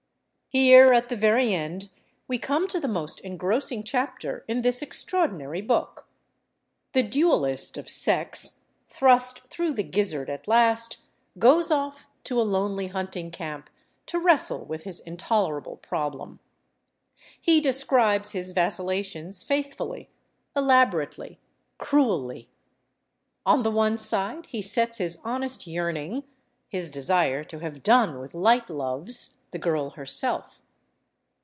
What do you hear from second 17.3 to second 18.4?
He describes